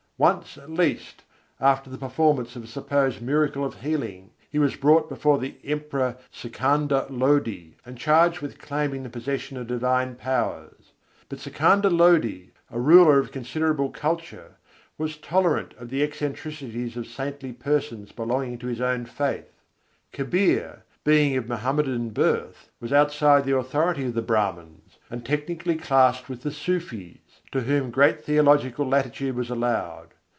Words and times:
Once 0.21 0.55
at 0.55 0.69
least, 0.69 1.23
after 1.59 1.89
the 1.89 1.97
performance 1.97 2.55
of 2.55 2.63
a 2.63 2.67
supposed 2.67 3.23
miracle 3.23 3.65
of 3.65 3.81
healing, 3.81 4.29
he 4.51 4.59
was 4.59 4.75
brought 4.75 5.09
before 5.09 5.39
the 5.39 5.55
Emperor 5.63 6.15
Sikandar 6.31 7.07
Lodi, 7.09 7.71
and 7.87 7.97
charged 7.97 8.39
with 8.39 8.59
claiming 8.59 9.01
the 9.01 9.09
possession 9.09 9.57
of 9.57 9.65
divine 9.65 10.13
powers. 10.13 10.91
But 11.27 11.39
Sikandar 11.39 11.89
Lodi, 11.89 12.51
a 12.69 12.79
ruler 12.79 13.17
of 13.17 13.31
considerable 13.31 13.89
culture, 13.89 14.57
was 14.95 15.17
tolerant 15.17 15.73
of 15.79 15.89
the 15.89 16.03
eccentricities 16.03 16.95
of 16.95 17.07
saintly 17.07 17.51
persons 17.51 18.11
belonging 18.11 18.59
to 18.59 18.67
his 18.67 18.79
own 18.79 19.05
faith. 19.07 19.49
Kabîr, 20.13 20.83
being 21.03 21.35
of 21.35 21.47
Mohammedan 21.49 22.11
birth, 22.11 22.69
was 22.79 22.93
outside 22.93 23.43
the 23.43 23.57
authority 23.57 24.05
of 24.05 24.13
the 24.13 24.21
Brâhmans, 24.21 24.99
and 25.09 25.25
technically 25.25 25.77
classed 25.77 26.29
with 26.29 26.43
the 26.43 26.51
Sûfîs, 26.51 27.17
to 27.51 27.61
whom 27.61 27.89
great 27.91 28.23
theological 28.23 28.87
latitude 28.87 29.35
was 29.35 29.49
allowed. 29.49 30.07